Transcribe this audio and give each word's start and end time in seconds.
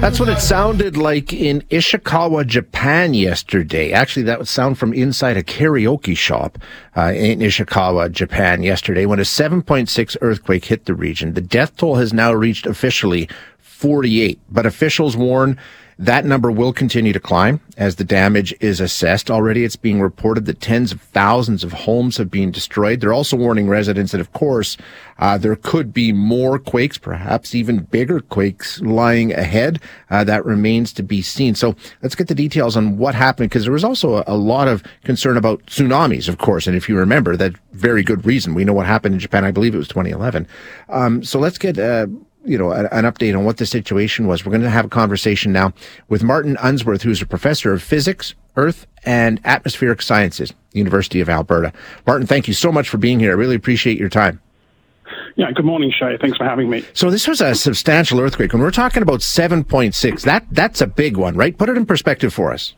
That's 0.00 0.18
what 0.18 0.30
it 0.30 0.40
sounded 0.40 0.96
like 0.96 1.32
in 1.32 1.60
Ishikawa, 1.62 2.46
Japan 2.46 3.12
yesterday. 3.12 3.92
Actually, 3.92 4.22
that 4.24 4.38
would 4.38 4.48
sound 4.48 4.78
from 4.78 4.94
inside 4.94 5.36
a 5.36 5.42
karaoke 5.42 6.16
shop 6.16 6.58
uh, 6.96 7.12
in 7.14 7.40
Ishikawa, 7.40 8.10
Japan 8.10 8.62
yesterday 8.62 9.04
when 9.04 9.18
a 9.18 9.22
7.6 9.22 10.16
earthquake 10.22 10.64
hit 10.64 10.86
the 10.86 10.94
region. 10.94 11.34
The 11.34 11.42
death 11.42 11.76
toll 11.76 11.96
has 11.96 12.14
now 12.14 12.32
reached 12.32 12.66
officially 12.66 13.28
48, 13.58 14.40
but 14.50 14.64
officials 14.64 15.16
warn 15.16 15.58
that 15.98 16.24
number 16.24 16.50
will 16.50 16.72
continue 16.72 17.12
to 17.12 17.20
climb 17.20 17.60
as 17.76 17.96
the 17.96 18.04
damage 18.04 18.54
is 18.60 18.80
assessed. 18.80 19.30
Already 19.30 19.64
it's 19.64 19.76
being 19.76 20.00
reported 20.00 20.46
that 20.46 20.60
tens 20.60 20.92
of 20.92 21.00
thousands 21.00 21.62
of 21.62 21.72
homes 21.72 22.16
have 22.16 22.30
been 22.30 22.50
destroyed. 22.50 23.00
They're 23.00 23.12
also 23.12 23.36
warning 23.36 23.68
residents 23.68 24.12
that, 24.12 24.20
of 24.20 24.32
course, 24.32 24.76
uh, 25.18 25.38
there 25.38 25.56
could 25.56 25.92
be 25.92 26.12
more 26.12 26.58
quakes, 26.58 26.98
perhaps 26.98 27.54
even 27.54 27.84
bigger 27.84 28.20
quakes 28.20 28.80
lying 28.80 29.32
ahead. 29.32 29.80
Uh, 30.10 30.24
that 30.24 30.44
remains 30.44 30.92
to 30.94 31.02
be 31.02 31.22
seen. 31.22 31.54
So 31.54 31.76
let's 32.02 32.14
get 32.14 32.28
the 32.28 32.34
details 32.34 32.76
on 32.76 32.98
what 32.98 33.14
happened 33.14 33.50
because 33.50 33.64
there 33.64 33.72
was 33.72 33.84
also 33.84 34.16
a, 34.16 34.24
a, 34.26 34.36
lot 34.44 34.68
of 34.68 34.82
concern 35.04 35.36
about 35.36 35.64
tsunamis, 35.66 36.28
of 36.28 36.38
course. 36.38 36.66
And 36.66 36.76
if 36.76 36.88
you 36.88 36.98
remember, 36.98 37.36
that 37.36 37.54
very 37.72 38.02
good 38.02 38.26
reason. 38.26 38.54
We 38.54 38.64
know 38.64 38.72
what 38.72 38.86
happened 38.86 39.14
in 39.14 39.20
Japan. 39.20 39.44
I 39.44 39.50
believe 39.50 39.74
it 39.74 39.78
was 39.78 39.88
2011. 39.88 40.46
Um, 40.88 41.22
so 41.22 41.38
let's 41.38 41.58
get, 41.58 41.78
uh, 41.78 42.06
you 42.44 42.58
know, 42.58 42.72
an 42.72 43.04
update 43.04 43.36
on 43.36 43.44
what 43.44 43.56
the 43.56 43.66
situation 43.66 44.26
was. 44.26 44.44
We're 44.44 44.50
going 44.50 44.62
to 44.62 44.70
have 44.70 44.86
a 44.86 44.90
conversation 44.90 45.52
now 45.52 45.72
with 46.08 46.22
Martyn 46.22 46.56
Unsworth, 46.60 47.02
who's 47.02 47.22
a 47.22 47.26
professor 47.26 47.72
of 47.72 47.82
physics, 47.82 48.34
earth, 48.56 48.86
and 49.04 49.40
atmospheric 49.44 50.02
sciences, 50.02 50.52
University 50.72 51.20
of 51.20 51.28
Alberta. 51.28 51.72
Martyn, 52.06 52.26
thank 52.26 52.48
you 52.48 52.54
so 52.54 52.70
much 52.70 52.88
for 52.88 52.98
being 52.98 53.18
here. 53.18 53.30
I 53.30 53.34
really 53.34 53.56
appreciate 53.56 53.98
your 53.98 54.08
time. 54.08 54.40
Yeah, 55.36 55.50
good 55.52 55.64
morning, 55.64 55.92
Shay. 55.96 56.16
Thanks 56.20 56.38
for 56.38 56.44
having 56.44 56.70
me. 56.70 56.84
So 56.92 57.10
this 57.10 57.26
was 57.26 57.40
a 57.40 57.54
substantial 57.54 58.20
earthquake. 58.20 58.52
When 58.52 58.62
we're 58.62 58.70
talking 58.70 59.02
about 59.02 59.20
7.6, 59.20 60.22
that 60.22 60.46
that's 60.50 60.80
a 60.80 60.86
big 60.86 61.16
one, 61.16 61.36
right? 61.36 61.56
Put 61.56 61.68
it 61.68 61.76
in 61.76 61.86
perspective 61.86 62.32
for 62.32 62.52
us. 62.52 62.74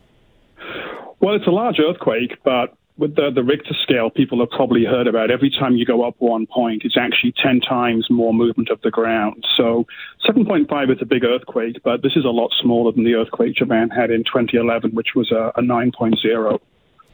Well, 1.21 1.35
it's 1.35 1.47
a 1.47 1.51
large 1.51 1.77
earthquake, 1.79 2.37
but 2.45 2.75
with 2.99 3.15
the, 3.15 3.31
the 3.35 3.43
Richter 3.43 3.75
scale, 3.83 4.11
people 4.11 4.41
have 4.41 4.51
probably 4.51 4.85
heard 4.85 5.07
about. 5.07 5.31
Every 5.31 5.51
time 5.51 5.77
you 5.77 5.85
go 5.85 6.07
up 6.07 6.15
one 6.19 6.47
point, 6.47 6.83
it's 6.85 6.97
actually 6.97 7.35
10 7.43 7.61
times 7.61 8.07
more 8.11 8.33
movement 8.33 8.71
of 8.71 8.81
the 8.83 8.91
ground. 8.91 9.45
So 9.57 9.87
7.5 10.27 10.93
is 10.93 10.99
a 11.03 11.05
big 11.05 11.25
earthquake, 11.25 11.83
but 11.85 12.03
this 12.03 12.13
is 12.17 12.25
a 12.25 12.31
lot 12.31 12.53
smaller 12.61 12.93
than 12.93 13.05
the 13.05 13.15
earthquake 13.15 13.55
Japan 13.55 13.91
had 13.91 14.11
in 14.11 14.25
2011, 14.25 14.93
which 14.93 15.15
was 15.15 15.31
a, 15.31 15.53
a 15.57 15.61
9.0. 15.61 16.59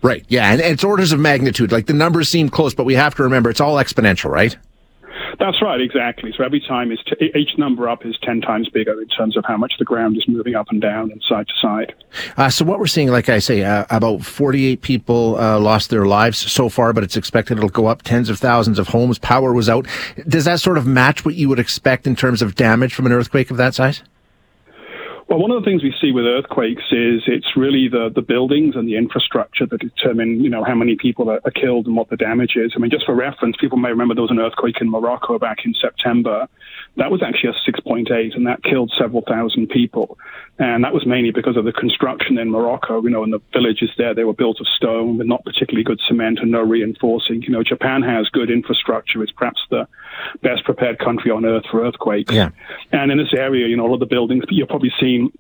Right. 0.03 0.25
Yeah. 0.29 0.51
And 0.53 0.61
it's 0.61 0.85
orders 0.85 1.13
of 1.13 1.21
magnitude. 1.21 1.73
Like 1.73 1.87
the 1.87 1.93
numbers 1.93 2.29
seem 2.29 2.49
close, 2.49 2.75
but 2.75 2.85
we 2.85 2.95
have 2.95 3.15
to 3.17 3.23
remember 3.23 3.51
it's 3.51 3.61
all 3.61 3.77
exponential, 3.77 4.31
right? 4.31 4.57
That's 5.39 5.61
right, 5.63 5.81
exactly. 5.81 6.33
So 6.37 6.45
every 6.45 6.61
time 6.61 6.93
is 6.93 7.01
t- 7.05 7.33
each 7.35 7.59
number 7.59 7.89
up 7.89 8.05
is 8.07 8.17
ten 8.23 8.41
times 8.41 8.69
bigger 8.69 9.01
in 9.01 9.09
terms 9.09 9.37
of 9.37 9.45
how 9.45 9.57
much 9.57 9.75
the 9.79 9.85
ground 9.85 10.17
is 10.17 10.25
moving 10.29 10.55
up 10.55 10.69
and 10.71 10.81
down 10.81 11.11
and 11.11 11.23
side 11.29 11.49
to 11.49 11.55
side. 11.61 11.95
Uh, 12.37 12.51
so 12.51 12.65
what 12.65 12.79
we're 12.79 12.87
seeing, 12.87 13.09
like 13.09 13.29
I 13.29 13.39
say, 13.39 13.63
uh, 13.63 13.85
about 13.91 14.25
forty-eight 14.25 14.83
people 14.83 15.39
uh, 15.39 15.59
lost 15.59 15.91
their 15.91 16.07
lives 16.07 16.39
so 16.39 16.69
far, 16.69 16.93
but 16.93 17.03
it's 17.03 17.17
expected 17.17 17.59
it'll 17.59 17.71
go 17.71 17.87
up. 17.87 18.03
Tens 18.03 18.29
of 18.29 18.39
thousands 18.39 18.79
of 18.79 18.89
homes. 18.89 19.19
Power 19.19 19.53
was 19.53 19.69
out. 19.69 19.87
Does 20.29 20.45
that 20.45 20.61
sort 20.61 20.79
of 20.79 20.87
match 20.87 21.25
what 21.25 21.35
you 21.35 21.49
would 21.49 21.59
expect 21.59 22.07
in 22.07 22.15
terms 22.15 22.43
of 22.43 22.55
damage 22.55 22.95
from 22.95 23.07
an 23.07 23.13
earthquake 23.13 23.51
of 23.51 23.57
that 23.57 23.75
size? 23.75 24.03
Well, 25.29 25.39
one 25.39 25.51
of 25.51 25.63
the 25.63 25.69
things 25.69 25.83
we 25.83 25.95
see 26.01 26.13
with 26.13 26.25
earthquakes 26.25 26.83
is 26.91 27.23
it's 27.27 27.57
really 27.57 27.89
the, 27.89 28.11
the 28.15 28.23
buildings 28.23 28.77
and 28.77 28.89
the 28.89 28.97
infrastructure 28.97 29.67
that 29.67 29.81
determine, 29.81 30.43
you 30.43 30.51
know, 30.51 30.65
how 30.65 30.75
many 30.75 30.97
people 30.97 31.31
are, 31.31 31.41
are, 31.45 31.51
killed 31.51 31.87
and 31.87 31.97
what 31.97 32.11
the 32.11 32.17
damage 32.17 32.57
is. 32.57 32.73
I 32.75 32.79
mean, 32.79 32.91
just 32.91 33.07
for 33.07 33.15
reference, 33.15 33.57
people 33.61 33.79
may 33.79 33.91
remember 33.91 34.15
there 34.15 34.23
was 34.23 34.31
an 34.31 34.41
earthquake 34.41 34.81
in 34.81 34.91
Morocco 34.91 35.39
back 35.39 35.59
in 35.65 35.75
September. 35.75 36.49
That 36.97 37.11
was 37.11 37.23
actually 37.23 37.51
a 37.51 37.71
6.8, 37.71 38.35
and 38.37 38.47
that 38.47 38.63
killed 38.63 38.93
several 38.99 39.23
thousand 39.23 39.69
people. 39.69 40.19
And 40.59 40.85
that 40.85 40.93
was 40.93 41.07
mainly 41.07 41.31
because 41.31 41.57
of 41.57 41.65
the 41.65 41.73
construction 41.73 42.37
in 42.37 42.51
Morocco. 42.51 43.03
You 43.03 43.11
know, 43.11 43.23
and 43.23 43.33
the 43.33 43.41
villages 43.53 43.91
there, 43.97 44.15
they 44.15 44.25
were 44.25 44.35
built 44.35 44.61
of 44.61 44.67
stone 44.77 45.19
with 45.19 45.27
not 45.27 45.45
particularly 45.45 45.85
good 45.85 46.01
cement 46.07 46.41
and 46.41 46.51
no 46.51 46.61
reinforcing. 46.61 47.43
You 47.43 47.51
know, 47.51 47.63
Japan 47.63 48.03
has 48.03 48.29
good 48.29 48.51
infrastructure. 48.51 49.23
It's 49.23 49.33
perhaps 49.33 49.61
the 49.71 49.89
best 50.43 50.65
prepared 50.65 50.99
country 50.99 51.31
on 51.31 51.45
earth 51.45 51.65
for 51.71 51.87
earthquakes. 51.87 52.35
Yeah. 52.35 52.51
And 52.93 53.11
in 53.11 53.19
this 53.19 53.33
area, 53.37 53.67
you 53.67 53.77
know, 53.77 53.85
all 53.85 53.95
of 53.95 54.01
the 54.01 54.07
buildings, 54.07 54.45
you've 54.51 54.69
probably 54.69 54.93
seen 55.01 55.33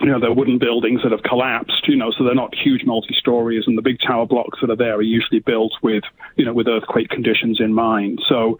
you 0.00 0.08
know, 0.08 0.18
they're 0.18 0.32
wooden 0.32 0.58
buildings 0.58 1.02
that 1.02 1.12
have 1.12 1.22
collapsed, 1.22 1.86
you 1.86 1.96
know, 1.96 2.10
so 2.10 2.24
they're 2.24 2.34
not 2.34 2.54
huge 2.54 2.82
multi-stories 2.84 3.64
and 3.66 3.78
the 3.78 3.82
big 3.82 3.98
tower 4.00 4.26
blocks 4.26 4.58
that 4.60 4.70
are 4.70 4.76
there 4.76 4.96
are 4.96 5.02
usually 5.02 5.38
built 5.38 5.72
with, 5.82 6.02
you 6.36 6.44
know, 6.44 6.52
with 6.52 6.66
earthquake 6.66 7.08
conditions 7.08 7.60
in 7.60 7.72
mind. 7.72 8.20
So 8.28 8.58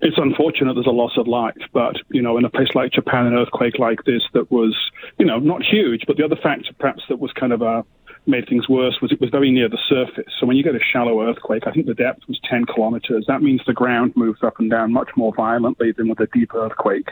it's 0.00 0.18
unfortunate 0.18 0.74
there's 0.74 0.86
a 0.86 0.90
loss 0.90 1.16
of 1.16 1.28
life, 1.28 1.62
but, 1.72 1.96
you 2.10 2.20
know, 2.20 2.36
in 2.36 2.44
a 2.44 2.50
place 2.50 2.74
like 2.74 2.90
Japan, 2.92 3.26
an 3.26 3.34
earthquake 3.34 3.78
like 3.78 4.02
this 4.04 4.22
that 4.32 4.50
was, 4.50 4.76
you 5.18 5.26
know, 5.26 5.38
not 5.38 5.62
huge, 5.62 6.02
but 6.06 6.16
the 6.16 6.24
other 6.24 6.36
factor 6.36 6.72
perhaps 6.78 7.02
that 7.08 7.20
was 7.20 7.32
kind 7.32 7.52
of 7.52 7.62
a, 7.62 7.84
made 8.26 8.48
things 8.48 8.68
worse 8.68 8.98
was 9.02 9.10
it 9.10 9.20
was 9.20 9.30
very 9.30 9.50
near 9.50 9.68
the 9.68 9.78
surface. 9.88 10.32
So 10.38 10.46
when 10.46 10.56
you 10.56 10.62
get 10.62 10.74
a 10.74 10.80
shallow 10.80 11.28
earthquake, 11.28 11.66
I 11.66 11.72
think 11.72 11.86
the 11.86 11.94
depth 11.94 12.22
was 12.28 12.40
10 12.48 12.66
kilometers. 12.66 13.24
That 13.26 13.42
means 13.42 13.60
the 13.66 13.72
ground 13.72 14.12
moves 14.14 14.42
up 14.42 14.58
and 14.58 14.70
down 14.70 14.92
much 14.92 15.10
more 15.16 15.34
violently 15.34 15.92
than 15.92 16.08
with 16.08 16.20
a 16.20 16.28
deep 16.32 16.54
earthquake. 16.54 17.10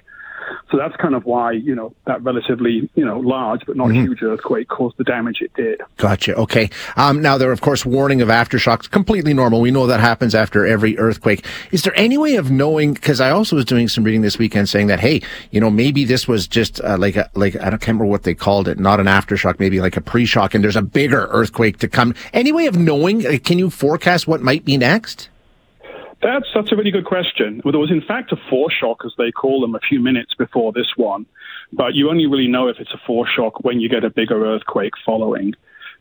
So 0.71 0.77
that's 0.77 0.97
kind 0.97 1.15
of 1.15 1.25
why, 1.25 1.53
you 1.53 1.75
know, 1.75 1.95
that 2.07 2.23
relatively, 2.23 2.89
you 2.95 3.05
know, 3.05 3.19
large 3.19 3.63
but 3.67 3.77
not 3.77 3.89
mm-hmm. 3.89 4.03
huge 4.03 4.23
earthquake 4.23 4.69
caused 4.69 4.97
the 4.97 5.05
damage 5.05 5.41
it 5.41 5.53
did. 5.55 5.81
Gotcha. 5.97 6.35
Okay. 6.37 6.71
Um, 6.97 7.21
now, 7.21 7.39
there 7.39 7.49
are, 7.49 7.53
of 7.53 7.61
course, 7.61 7.85
warning 7.85 8.21
of 8.21 8.29
aftershocks. 8.29 8.91
Completely 8.91 9.35
normal. 9.35 9.61
We 9.61 9.71
know 9.71 9.87
that 9.87 10.01
happens 10.01 10.35
after 10.35 10.67
every 10.67 10.99
earthquake. 10.99 11.45
Is 11.73 11.83
there 11.83 11.97
any 11.97 12.19
way 12.19 12.37
of 12.37 12.51
knowing? 12.51 12.95
Because 12.95 13.21
I 13.21 13.31
also 13.31 13.57
was 13.57 13.65
doing 13.65 13.89
some 13.89 14.05
reading 14.05 14.23
this 14.23 14.39
weekend 14.39 14.69
saying 14.69 14.87
that, 14.89 15.01
hey, 15.01 15.23
you 15.51 15.61
know, 15.61 15.71
maybe 15.71 16.05
this 16.05 16.29
was 16.29 16.47
just 16.47 16.81
uh, 16.83 16.97
like 16.99 17.17
a, 17.17 17.31
like, 17.35 17.57
I 17.57 17.71
don't 17.71 17.83
remember 17.87 18.07
what 18.07 18.23
they 18.23 18.35
called 18.35 18.69
it, 18.69 18.79
not 18.79 19.01
an 19.01 19.07
aftershock, 19.07 19.59
maybe 19.59 19.81
like 19.81 19.97
a 19.97 20.01
pre-shock, 20.01 20.55
and 20.55 20.63
there's 20.63 20.77
a 20.77 20.83
bigger 20.83 21.29
earthquake 21.31 21.79
to 21.79 21.89
come. 21.89 22.15
Any 22.33 22.53
way 22.53 22.67
of 22.67 22.77
knowing? 22.79 23.23
Can 23.41 23.59
you 23.59 23.71
forecast 23.71 24.29
what 24.29 24.41
might 24.41 24.65
be 24.65 24.77
next? 24.77 25.29
That's 26.23 26.47
that's 26.55 26.71
a 26.71 26.77
really 26.77 26.91
good 26.91 27.07
question. 27.07 27.63
Well, 27.65 27.73
there 27.73 27.81
was 27.81 27.91
in 27.91 28.03
fact 28.03 28.33
a 28.33 28.37
foreshock, 28.37 29.07
as 29.07 29.13
they 29.17 29.33
call 29.33 29.61
them, 29.61 29.75
a 29.75 29.81
few 29.81 30.01
minutes 30.01 30.35
before 30.35 30.73
this 30.73 30.93
one, 30.97 31.27
but 31.73 31.95
you 31.95 32.11
only 32.11 32.27
really 32.27 32.49
know 32.49 32.69
if 32.69 32.79
it's 32.79 32.93
a 32.93 33.11
foreshock 33.11 33.53
when 33.63 33.81
you 33.81 33.89
get 33.89 34.05
a 34.05 34.11
bigger 34.11 34.45
earthquake 34.47 34.93
following. 35.05 35.55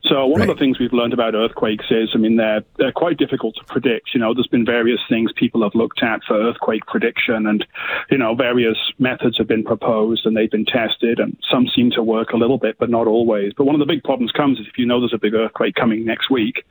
So 0.03 0.25
one 0.27 0.39
right. 0.39 0.49
of 0.49 0.55
the 0.55 0.59
things 0.59 0.79
we've 0.79 0.93
learned 0.93 1.11
about 1.11 1.35
earthquakes 1.35 1.85
is, 1.89 2.11
I 2.13 2.17
mean, 2.17 2.37
they're 2.37 2.63
they're 2.77 2.91
quite 2.91 3.17
difficult 3.17 3.55
to 3.55 3.63
predict. 3.65 4.13
You 4.13 4.19
know, 4.19 4.33
there's 4.33 4.47
been 4.47 4.65
various 4.65 4.99
things 5.09 5.31
people 5.33 5.61
have 5.63 5.75
looked 5.75 6.01
at 6.01 6.23
for 6.25 6.35
earthquake 6.37 6.85
prediction, 6.85 7.45
and 7.47 7.65
you 8.09 8.17
know, 8.17 8.33
various 8.35 8.77
methods 8.97 9.37
have 9.37 9.47
been 9.47 9.63
proposed 9.63 10.25
and 10.25 10.35
they've 10.35 10.51
been 10.51 10.65
tested, 10.65 11.19
and 11.19 11.37
some 11.49 11.67
seem 11.67 11.91
to 11.91 12.03
work 12.03 12.31
a 12.31 12.37
little 12.37 12.57
bit, 12.57 12.77
but 12.77 12.89
not 12.89 13.07
always. 13.07 13.53
But 13.53 13.65
one 13.65 13.75
of 13.75 13.79
the 13.79 13.85
big 13.85 14.03
problems 14.03 14.31
comes 14.31 14.59
is 14.59 14.67
if 14.67 14.77
you 14.77 14.85
know 14.85 14.99
there's 14.99 15.13
a 15.13 15.17
big 15.17 15.33
earthquake 15.33 15.75
coming 15.75 16.05
next 16.05 16.29
week, 16.29 16.65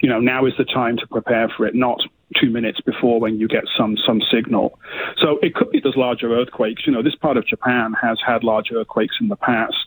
you 0.00 0.08
know, 0.08 0.18
now 0.18 0.46
is 0.46 0.54
the 0.58 0.64
time 0.64 0.96
to 0.96 1.06
prepare 1.06 1.48
for 1.56 1.66
it, 1.66 1.74
not 1.76 2.00
two 2.40 2.50
minutes 2.50 2.80
before 2.80 3.20
when 3.20 3.38
you 3.38 3.48
get 3.48 3.64
some 3.76 3.96
some 4.06 4.20
signal. 4.32 4.78
So 5.18 5.38
it 5.42 5.54
could 5.54 5.70
be 5.70 5.80
there's 5.80 5.96
larger 5.96 6.32
earthquakes. 6.34 6.82
You 6.86 6.92
know, 6.92 7.02
this 7.02 7.14
part 7.14 7.36
of 7.36 7.46
Japan 7.46 7.94
has 8.00 8.18
had 8.24 8.44
large 8.44 8.70
earthquakes 8.72 9.16
in 9.20 9.28
the 9.28 9.36
past. 9.36 9.81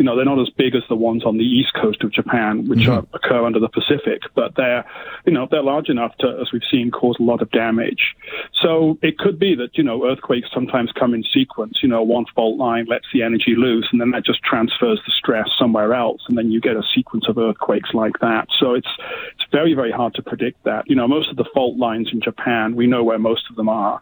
You 0.00 0.06
know, 0.06 0.16
they're 0.16 0.24
not 0.24 0.40
as 0.40 0.48
big 0.48 0.74
as 0.74 0.82
the 0.88 0.96
ones 0.96 1.26
on 1.26 1.36
the 1.36 1.44
east 1.44 1.74
coast 1.74 2.02
of 2.02 2.10
Japan, 2.10 2.66
which 2.68 2.80
mm-hmm. 2.80 2.90
are, 2.90 3.04
occur 3.12 3.44
under 3.44 3.60
the 3.60 3.68
Pacific, 3.68 4.22
but 4.34 4.56
they're, 4.56 4.82
you 5.26 5.32
know, 5.32 5.46
they're 5.50 5.62
large 5.62 5.90
enough 5.90 6.16
to, 6.20 6.38
as 6.40 6.50
we've 6.52 6.62
seen, 6.70 6.90
cause 6.90 7.16
a 7.20 7.22
lot 7.22 7.42
of 7.42 7.50
damage. 7.50 8.16
So 8.62 8.98
it 9.02 9.18
could 9.18 9.38
be 9.38 9.54
that, 9.56 9.76
you 9.76 9.84
know, 9.84 10.08
earthquakes 10.10 10.48
sometimes 10.54 10.90
come 10.98 11.12
in 11.12 11.22
sequence. 11.22 11.80
You 11.82 11.90
know, 11.90 12.02
one 12.02 12.24
fault 12.34 12.56
line 12.56 12.86
lets 12.88 13.04
the 13.12 13.22
energy 13.22 13.54
loose, 13.54 13.88
and 13.92 14.00
then 14.00 14.10
that 14.12 14.24
just 14.24 14.42
transfers 14.42 15.00
the 15.04 15.12
stress 15.12 15.50
somewhere 15.58 15.92
else, 15.92 16.22
and 16.28 16.38
then 16.38 16.50
you 16.50 16.62
get 16.62 16.76
a 16.76 16.82
sequence 16.94 17.26
of 17.28 17.36
earthquakes 17.36 17.90
like 17.92 18.18
that. 18.22 18.48
So 18.58 18.72
it's 18.72 18.88
it's 19.34 19.52
very 19.52 19.74
very 19.74 19.92
hard 19.92 20.14
to 20.14 20.22
predict 20.22 20.64
that. 20.64 20.88
You 20.88 20.96
know, 20.96 21.06
most 21.06 21.30
of 21.30 21.36
the 21.36 21.44
fault 21.52 21.76
lines 21.76 22.08
in 22.10 22.22
Japan, 22.22 22.74
we 22.74 22.86
know 22.86 23.04
where 23.04 23.18
most 23.18 23.44
of 23.50 23.56
them 23.56 23.68
are. 23.68 24.00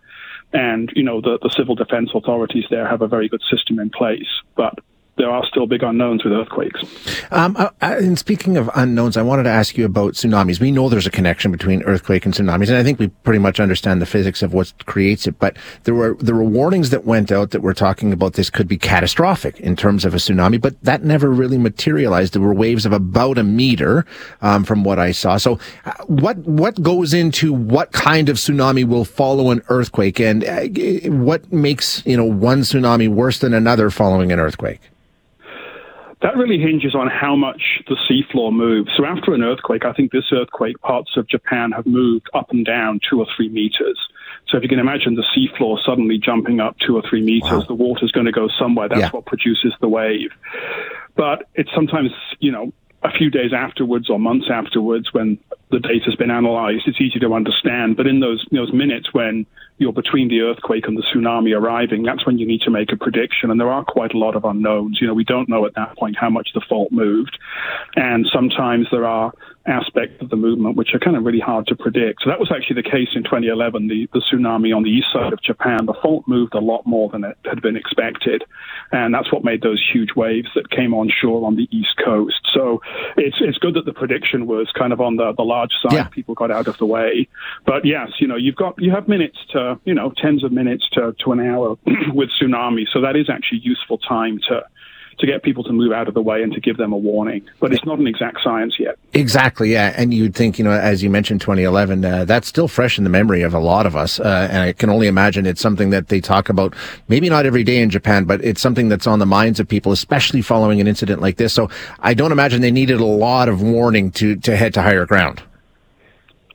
And, 0.52 0.90
you 0.94 1.02
know, 1.02 1.20
the, 1.20 1.38
the 1.42 1.50
civil 1.50 1.74
defense 1.74 2.10
authorities 2.14 2.64
there 2.70 2.88
have 2.88 3.02
a 3.02 3.08
very 3.08 3.28
good 3.28 3.42
system 3.50 3.78
in 3.78 3.90
place. 3.90 4.28
But 4.56 4.78
there 5.18 5.30
are 5.30 5.44
still 5.46 5.66
big 5.66 5.82
unknowns 5.82 6.24
with 6.24 6.32
earthquakes. 6.32 6.82
Um, 7.30 7.56
uh, 7.56 7.70
uh, 7.82 7.96
and 7.98 8.18
speaking 8.18 8.56
of 8.56 8.70
unknowns, 8.74 9.16
I 9.16 9.22
wanted 9.22 9.42
to 9.42 9.50
ask 9.50 9.76
you 9.76 9.84
about 9.84 10.14
tsunamis. 10.14 10.60
We 10.60 10.70
know 10.70 10.88
there's 10.88 11.06
a 11.06 11.10
connection 11.10 11.52
between 11.52 11.82
earthquake 11.82 12.24
and 12.24 12.32
tsunamis, 12.32 12.68
and 12.68 12.76
I 12.76 12.84
think 12.84 12.98
we 12.98 13.08
pretty 13.08 13.40
much 13.40 13.60
understand 13.60 14.00
the 14.00 14.06
physics 14.06 14.42
of 14.42 14.54
what 14.54 14.72
creates 14.86 15.26
it. 15.26 15.38
But 15.38 15.56
there 15.84 15.94
were 15.94 16.14
there 16.20 16.34
were 16.34 16.44
warnings 16.44 16.90
that 16.90 17.04
went 17.04 17.30
out 17.32 17.50
that 17.50 17.60
we're 17.60 17.74
talking 17.74 18.12
about 18.12 18.34
this 18.34 18.48
could 18.48 18.68
be 18.68 18.78
catastrophic 18.78 19.58
in 19.60 19.76
terms 19.76 20.04
of 20.04 20.14
a 20.14 20.18
tsunami, 20.18 20.60
but 20.60 20.80
that 20.82 21.02
never 21.04 21.30
really 21.30 21.58
materialized. 21.58 22.32
There 22.32 22.42
were 22.42 22.54
waves 22.54 22.86
of 22.86 22.92
about 22.92 23.38
a 23.38 23.44
meter, 23.44 24.06
um, 24.40 24.64
from 24.64 24.84
what 24.84 24.98
I 24.98 25.12
saw. 25.12 25.36
So, 25.36 25.58
uh, 25.84 25.92
what 26.06 26.38
what 26.38 26.80
goes 26.80 27.12
into 27.12 27.52
what 27.52 27.92
kind 27.92 28.28
of 28.28 28.36
tsunami 28.36 28.86
will 28.86 29.04
follow 29.04 29.50
an 29.50 29.62
earthquake, 29.68 30.20
and 30.20 30.44
what 31.24 31.52
makes 31.52 32.06
you 32.06 32.16
know 32.16 32.24
one 32.24 32.60
tsunami 32.60 33.08
worse 33.08 33.38
than 33.40 33.52
another 33.52 33.90
following 33.90 34.30
an 34.30 34.38
earthquake? 34.38 34.80
That 36.20 36.36
really 36.36 36.58
hinges 36.58 36.94
on 36.94 37.08
how 37.08 37.36
much 37.36 37.80
the 37.86 37.96
seafloor 38.10 38.52
moves. 38.52 38.90
So 38.96 39.04
after 39.04 39.34
an 39.34 39.42
earthquake, 39.42 39.84
I 39.84 39.92
think 39.92 40.10
this 40.10 40.24
earthquake, 40.32 40.80
parts 40.80 41.16
of 41.16 41.28
Japan 41.28 41.70
have 41.72 41.86
moved 41.86 42.28
up 42.34 42.50
and 42.50 42.66
down 42.66 43.00
two 43.08 43.20
or 43.20 43.26
three 43.36 43.48
meters. 43.48 43.98
So 44.48 44.56
if 44.56 44.62
you 44.62 44.68
can 44.68 44.80
imagine 44.80 45.14
the 45.14 45.24
seafloor 45.36 45.78
suddenly 45.84 46.18
jumping 46.18 46.58
up 46.58 46.76
two 46.84 46.96
or 46.96 47.02
three 47.08 47.22
meters, 47.22 47.50
wow. 47.50 47.64
the 47.68 47.74
water's 47.74 48.10
going 48.10 48.26
to 48.26 48.32
go 48.32 48.48
somewhere. 48.58 48.88
That's 48.88 49.00
yeah. 49.00 49.10
what 49.10 49.26
produces 49.26 49.72
the 49.80 49.88
wave. 49.88 50.30
But 51.14 51.48
it's 51.54 51.70
sometimes, 51.74 52.10
you 52.40 52.50
know, 52.50 52.72
a 53.02 53.10
few 53.12 53.30
days 53.30 53.52
afterwards 53.52 54.10
or 54.10 54.18
months 54.18 54.48
afterwards 54.52 55.12
when 55.12 55.38
the 55.70 55.78
data's 55.78 56.16
been 56.16 56.30
analyzed, 56.30 56.82
it's 56.86 57.00
easy 57.00 57.18
to 57.20 57.32
understand. 57.34 57.96
But 57.96 58.06
in 58.06 58.20
those 58.20 58.44
those 58.50 58.72
minutes 58.72 59.12
when 59.12 59.46
you're 59.78 59.92
between 59.92 60.28
the 60.28 60.40
earthquake 60.40 60.86
and 60.86 60.96
the 60.96 61.02
tsunami 61.02 61.56
arriving, 61.56 62.02
that's 62.02 62.26
when 62.26 62.38
you 62.38 62.46
need 62.46 62.60
to 62.62 62.70
make 62.70 62.92
a 62.92 62.96
prediction. 62.96 63.50
And 63.50 63.60
there 63.60 63.70
are 63.70 63.84
quite 63.84 64.12
a 64.12 64.18
lot 64.18 64.34
of 64.34 64.44
unknowns. 64.44 64.98
You 65.00 65.06
know, 65.06 65.14
we 65.14 65.24
don't 65.24 65.48
know 65.48 65.66
at 65.66 65.74
that 65.76 65.96
point 65.96 66.16
how 66.18 66.30
much 66.30 66.50
the 66.54 66.60
fault 66.68 66.90
moved. 66.90 67.38
And 67.96 68.26
sometimes 68.32 68.88
there 68.90 69.06
are 69.06 69.32
aspects 69.68 70.22
of 70.22 70.30
the 70.30 70.36
movement 70.36 70.76
which 70.76 70.94
are 70.94 70.98
kind 70.98 71.16
of 71.16 71.24
really 71.24 71.40
hard 71.40 71.66
to 71.66 71.76
predict. 71.76 72.22
So 72.22 72.30
that 72.30 72.40
was 72.40 72.50
actually 72.50 72.80
the 72.82 72.90
case 72.90 73.08
in 73.14 73.22
2011, 73.22 73.88
the, 73.88 74.08
the 74.12 74.20
tsunami 74.20 74.74
on 74.74 74.82
the 74.82 74.90
east 74.90 75.08
side 75.12 75.32
of 75.32 75.42
Japan. 75.42 75.86
The 75.86 75.94
fault 76.00 76.24
moved 76.26 76.54
a 76.54 76.60
lot 76.60 76.86
more 76.86 77.10
than 77.10 77.22
it 77.24 77.36
had 77.44 77.60
been 77.60 77.76
expected. 77.76 78.44
And 78.92 79.12
that's 79.12 79.30
what 79.32 79.44
made 79.44 79.62
those 79.62 79.84
huge 79.92 80.14
waves 80.16 80.48
that 80.54 80.70
came 80.70 80.94
on 80.94 81.10
shore 81.10 81.46
on 81.46 81.56
the 81.56 81.68
east 81.70 81.94
coast. 82.02 82.40
So 82.54 82.80
it's, 83.16 83.36
it's 83.40 83.58
good 83.58 83.74
that 83.74 83.84
the 83.84 83.92
prediction 83.92 84.46
was 84.46 84.72
kind 84.76 84.92
of 84.92 85.00
on 85.00 85.16
the, 85.16 85.32
the 85.36 85.42
large 85.42 85.72
side. 85.82 85.92
Yeah. 85.92 86.04
People 86.08 86.34
got 86.34 86.50
out 86.50 86.66
of 86.66 86.78
the 86.78 86.86
way. 86.86 87.28
But 87.66 87.84
yes, 87.84 88.08
you 88.18 88.26
know, 88.26 88.36
you've 88.36 88.56
got, 88.56 88.80
you 88.80 88.90
have 88.90 89.06
minutes 89.06 89.38
to, 89.50 89.67
you 89.84 89.94
know, 89.94 90.12
tens 90.16 90.44
of 90.44 90.52
minutes 90.52 90.88
to, 90.92 91.14
to 91.24 91.32
an 91.32 91.40
hour 91.40 91.76
with 92.12 92.30
tsunami. 92.40 92.84
So 92.92 93.00
that 93.00 93.16
is 93.16 93.28
actually 93.30 93.60
useful 93.60 93.98
time 93.98 94.38
to, 94.48 94.64
to 95.18 95.26
get 95.26 95.42
people 95.42 95.64
to 95.64 95.72
move 95.72 95.92
out 95.92 96.08
of 96.08 96.14
the 96.14 96.22
way 96.22 96.42
and 96.42 96.52
to 96.52 96.60
give 96.60 96.76
them 96.76 96.92
a 96.92 96.96
warning. 96.96 97.44
But 97.60 97.72
it's 97.72 97.84
not 97.84 97.98
an 97.98 98.06
exact 98.06 98.38
science 98.42 98.76
yet. 98.78 98.98
Exactly, 99.12 99.72
yeah. 99.72 99.92
And 99.96 100.14
you'd 100.14 100.34
think, 100.34 100.58
you 100.58 100.64
know, 100.64 100.70
as 100.70 101.02
you 101.02 101.10
mentioned, 101.10 101.40
2011, 101.40 102.04
uh, 102.04 102.24
that's 102.24 102.46
still 102.46 102.68
fresh 102.68 102.98
in 102.98 103.04
the 103.04 103.10
memory 103.10 103.42
of 103.42 103.54
a 103.54 103.58
lot 103.58 103.86
of 103.86 103.96
us. 103.96 104.20
Uh, 104.20 104.48
and 104.50 104.62
I 104.62 104.72
can 104.72 104.90
only 104.90 105.06
imagine 105.06 105.46
it's 105.46 105.60
something 105.60 105.90
that 105.90 106.08
they 106.08 106.20
talk 106.20 106.48
about, 106.48 106.74
maybe 107.08 107.28
not 107.28 107.46
every 107.46 107.64
day 107.64 107.78
in 107.78 107.90
Japan, 107.90 108.24
but 108.24 108.44
it's 108.44 108.60
something 108.60 108.88
that's 108.88 109.06
on 109.06 109.18
the 109.18 109.26
minds 109.26 109.58
of 109.58 109.66
people, 109.66 109.92
especially 109.92 110.42
following 110.42 110.80
an 110.80 110.86
incident 110.86 111.20
like 111.20 111.36
this. 111.36 111.52
So 111.52 111.68
I 112.00 112.14
don't 112.14 112.32
imagine 112.32 112.60
they 112.60 112.70
needed 112.70 113.00
a 113.00 113.04
lot 113.04 113.48
of 113.48 113.60
warning 113.60 114.12
to, 114.12 114.36
to 114.36 114.56
head 114.56 114.74
to 114.74 114.82
higher 114.82 115.06
ground. 115.06 115.42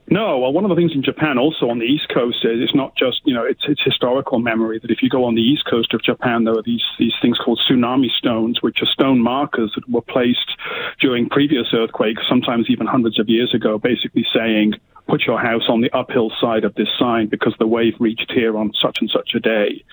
No, 0.07 0.39
well, 0.39 0.51
one 0.51 0.65
of 0.65 0.69
the 0.69 0.75
things 0.75 0.91
in 0.93 1.01
Japan 1.01 1.37
also 1.37 1.69
on 1.69 1.79
the 1.79 1.85
East 1.85 2.07
Coast 2.13 2.43
is 2.43 2.59
it's 2.61 2.75
not 2.75 2.95
just, 2.95 3.21
you 3.23 3.33
know, 3.33 3.45
it's, 3.45 3.63
it's 3.67 3.81
historical 3.83 4.39
memory 4.39 4.79
that 4.79 4.91
if 4.91 5.01
you 5.01 5.09
go 5.09 5.23
on 5.23 5.35
the 5.35 5.41
East 5.41 5.63
Coast 5.69 5.93
of 5.93 6.03
Japan, 6.03 6.43
there 6.43 6.53
are 6.53 6.61
these, 6.63 6.83
these 6.99 7.13
things 7.21 7.37
called 7.37 7.59
tsunami 7.69 8.11
stones, 8.11 8.61
which 8.61 8.79
are 8.81 8.85
stone 8.87 9.19
markers 9.21 9.71
that 9.75 9.89
were 9.89 10.01
placed 10.01 10.57
during 10.99 11.29
previous 11.29 11.67
earthquakes, 11.73 12.21
sometimes 12.27 12.67
even 12.69 12.85
hundreds 12.85 13.19
of 13.19 13.29
years 13.29 13.53
ago, 13.53 13.79
basically 13.79 14.25
saying, 14.35 14.73
put 15.07 15.23
your 15.27 15.39
house 15.39 15.63
on 15.67 15.81
the 15.81 15.91
uphill 15.91 16.31
side 16.39 16.63
of 16.63 16.73
this 16.75 16.87
sign 16.97 17.27
because 17.27 17.53
the 17.59 17.67
wave 17.67 17.93
reached 17.99 18.31
here 18.33 18.57
on 18.57 18.71
such 18.81 18.97
and 19.01 19.09
such 19.09 19.31
a 19.35 19.39
day. 19.39 19.83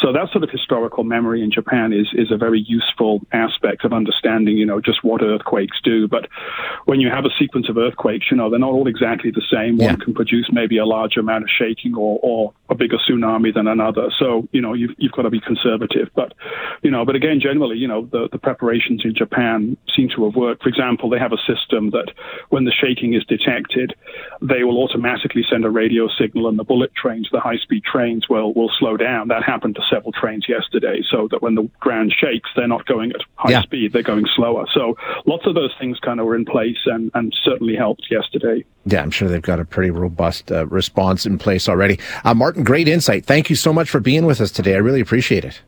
So 0.00 0.12
that 0.12 0.30
sort 0.32 0.42
of 0.42 0.50
historical 0.50 1.04
memory 1.04 1.42
in 1.42 1.50
Japan 1.50 1.92
is, 1.92 2.08
is 2.14 2.32
a 2.32 2.36
very 2.36 2.64
useful 2.66 3.20
aspect 3.32 3.84
of 3.84 3.92
understanding, 3.92 4.56
you 4.56 4.66
know, 4.66 4.80
just 4.80 5.04
what 5.04 5.22
earthquakes 5.22 5.78
do. 5.84 6.08
But 6.08 6.28
when 6.86 7.00
you 7.00 7.10
have 7.10 7.24
a 7.24 7.34
sequence 7.38 7.68
of 7.68 7.76
earthquakes, 7.76 8.26
you 8.30 8.36
know, 8.36 8.50
they're 8.50 8.58
not 8.58 8.72
all 8.72 8.88
exactly 8.88 9.30
the 9.30 9.42
same. 9.52 9.53
Yeah. 9.62 9.86
One 9.86 10.00
can 10.00 10.14
produce 10.14 10.48
maybe 10.52 10.78
a 10.78 10.84
larger 10.84 11.20
amount 11.20 11.44
of 11.44 11.50
shaking 11.50 11.94
or, 11.94 12.18
or 12.22 12.52
a 12.68 12.74
bigger 12.74 12.98
tsunami 12.98 13.54
than 13.54 13.66
another. 13.66 14.10
So, 14.18 14.48
you 14.52 14.60
know, 14.60 14.74
you've, 14.74 14.94
you've 14.98 15.12
got 15.12 15.22
to 15.22 15.30
be 15.30 15.40
conservative. 15.40 16.08
But, 16.14 16.34
you 16.84 16.90
know, 16.90 17.04
but 17.06 17.16
again, 17.16 17.40
generally, 17.40 17.78
you 17.78 17.88
know, 17.88 18.04
the, 18.12 18.28
the 18.30 18.38
preparations 18.38 19.02
in 19.04 19.14
Japan 19.14 19.76
seem 19.96 20.10
to 20.10 20.26
have 20.26 20.36
worked. 20.36 20.62
For 20.62 20.68
example, 20.68 21.08
they 21.08 21.18
have 21.18 21.32
a 21.32 21.38
system 21.38 21.90
that 21.90 22.12
when 22.50 22.64
the 22.64 22.72
shaking 22.72 23.14
is 23.14 23.24
detected, 23.24 23.94
they 24.42 24.64
will 24.64 24.76
automatically 24.84 25.42
send 25.50 25.64
a 25.64 25.70
radio 25.70 26.08
signal 26.08 26.46
and 26.46 26.58
the 26.58 26.62
bullet 26.62 26.94
trains, 26.94 27.26
the 27.32 27.40
high 27.40 27.56
speed 27.56 27.84
trains, 27.84 28.28
will, 28.28 28.52
will 28.52 28.70
slow 28.78 28.98
down. 28.98 29.28
That 29.28 29.42
happened 29.42 29.76
to 29.76 29.82
several 29.90 30.12
trains 30.12 30.46
yesterday, 30.46 31.00
so 31.10 31.26
that 31.30 31.40
when 31.40 31.54
the 31.54 31.70
ground 31.80 32.14
shakes, 32.14 32.50
they're 32.54 32.68
not 32.68 32.84
going 32.84 33.12
at 33.12 33.22
high 33.36 33.52
yeah. 33.52 33.62
speed, 33.62 33.94
they're 33.94 34.02
going 34.02 34.26
slower. 34.36 34.66
So 34.74 34.94
lots 35.24 35.46
of 35.46 35.54
those 35.54 35.72
things 35.80 35.98
kind 36.00 36.20
of 36.20 36.26
were 36.26 36.36
in 36.36 36.44
place 36.44 36.84
and, 36.84 37.10
and 37.14 37.34
certainly 37.42 37.76
helped 37.76 38.08
yesterday. 38.10 38.62
Yeah, 38.84 39.00
I'm 39.00 39.10
sure 39.10 39.30
they've 39.30 39.40
got 39.40 39.58
a 39.58 39.64
pretty 39.64 39.90
robust 39.90 40.52
uh, 40.52 40.66
response 40.66 41.24
in 41.24 41.38
place 41.38 41.66
already. 41.66 41.98
Uh, 42.24 42.34
Martyn, 42.34 42.62
great 42.62 42.88
insight. 42.88 43.24
Thank 43.24 43.48
you 43.48 43.56
so 43.56 43.72
much 43.72 43.88
for 43.88 44.00
being 44.00 44.26
with 44.26 44.42
us 44.42 44.50
today. 44.50 44.74
I 44.74 44.78
really 44.78 45.00
appreciate 45.00 45.46
it. 45.46 45.62